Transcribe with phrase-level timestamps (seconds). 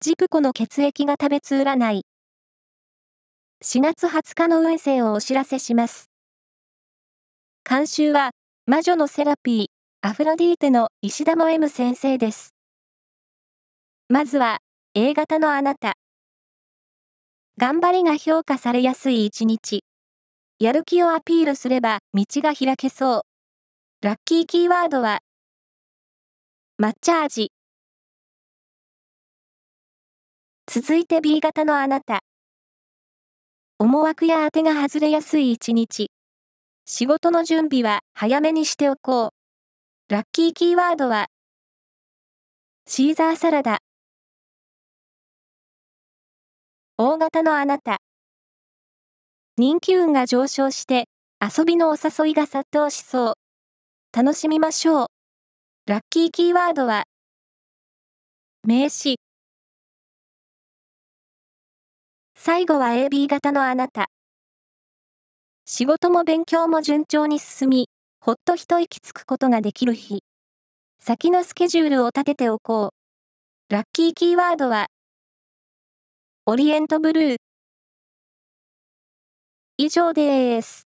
[0.00, 2.02] ジプコの血液が食べつ占い。
[3.64, 6.08] 4月20日の運勢をお知らせします。
[7.68, 8.30] 監修は、
[8.66, 9.66] 魔女のセラピー、
[10.08, 12.54] アフロディーテの石田も M 先生です。
[14.08, 14.58] まずは、
[14.94, 15.94] A 型のあなた。
[17.56, 19.82] 頑張りが評価されやすい一日。
[20.60, 23.22] やる気をアピールすれば道が開けそう。
[24.06, 25.18] ラッキーキーワードは、
[26.80, 27.50] 抹茶味。
[30.70, 32.20] 続いて B 型のあなた。
[33.78, 36.10] 思惑や当てが外れやすい一日。
[36.84, 39.32] 仕事の準備は早めにしておこ
[40.10, 40.12] う。
[40.12, 41.28] ラッキーキーワードは、
[42.86, 43.78] シーザーサラダ。
[46.98, 47.96] 大型のあなた。
[49.56, 51.06] 人気運が上昇して
[51.40, 53.34] 遊びのお誘いが殺到しそう。
[54.14, 55.06] 楽しみましょう。
[55.86, 57.04] ラッキーキーワードは、
[58.64, 59.16] 名詞。
[62.40, 64.10] 最後は AB 型のあなた。
[65.64, 67.88] 仕事も勉強も順調に進み、
[68.20, 70.22] ほっと一息つくことができる日。
[71.00, 72.92] 先のスケジュールを立てておこ
[73.70, 73.74] う。
[73.74, 74.86] ラッキーキーワードは、
[76.46, 77.36] オリエントブルー。
[79.76, 80.87] 以上です。